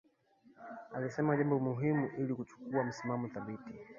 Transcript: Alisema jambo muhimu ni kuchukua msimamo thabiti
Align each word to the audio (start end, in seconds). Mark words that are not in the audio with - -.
Alisema 0.93 1.37
jambo 1.37 1.59
muhimu 1.59 2.09
ni 2.17 2.35
kuchukua 2.35 2.83
msimamo 2.83 3.27
thabiti 3.27 3.75